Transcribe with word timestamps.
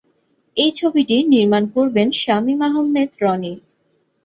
এই 0.57 0.71
ছবিটি 0.71 1.15
নির্মাণ 1.33 1.63
করবেন 1.75 2.07
শামীম 2.21 2.61
আহমেদ 2.69 3.09
রনি। 3.21 3.53